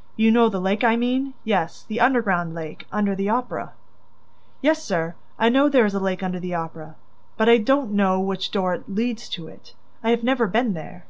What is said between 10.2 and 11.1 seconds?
never been there!"